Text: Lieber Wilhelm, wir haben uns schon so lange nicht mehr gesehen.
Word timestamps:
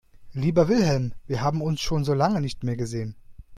Lieber 0.33 0.67
Wilhelm, 0.67 1.13
wir 1.27 1.41
haben 1.43 1.61
uns 1.61 1.79
schon 1.79 2.03
so 2.03 2.15
lange 2.15 2.41
nicht 2.41 2.63
mehr 2.63 2.75
gesehen. 2.75 3.15